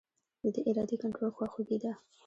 [0.43, 1.91] د دې ارادې کنټرول خواخوږي ده.